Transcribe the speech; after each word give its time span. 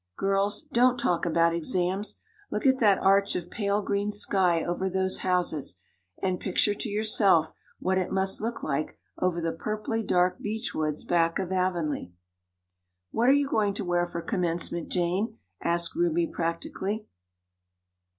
Girls, 0.17 0.63
don't 0.63 0.97
talk 0.99 1.27
about 1.27 1.53
exams! 1.53 2.21
Look 2.49 2.65
at 2.65 2.79
that 2.79 2.97
arch 2.97 3.35
of 3.35 3.51
pale 3.51 3.83
green 3.83 4.11
sky 4.11 4.63
over 4.63 4.89
those 4.89 5.19
houses 5.19 5.75
and 6.23 6.39
picture 6.39 6.73
to 6.73 6.89
yourself 6.89 7.53
what 7.77 7.99
it 7.99 8.11
must 8.11 8.41
look 8.41 8.63
like 8.63 8.97
over 9.19 9.39
the 9.39 9.51
purply 9.51 10.01
dark 10.01 10.39
beech 10.41 10.73
woods 10.73 11.03
back 11.03 11.37
of 11.37 11.51
Avonlea." 11.51 12.11
"What 13.11 13.29
are 13.29 13.33
you 13.33 13.47
going 13.47 13.75
to 13.75 13.85
wear 13.85 14.07
for 14.07 14.23
commencement, 14.23 14.89
Jane?" 14.89 15.37
asked 15.61 15.93
Ruby 15.93 16.25
practically. 16.25 17.05